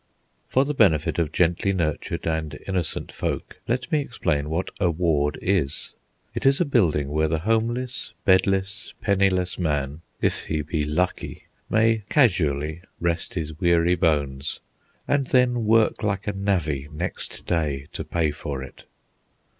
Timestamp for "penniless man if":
8.99-10.45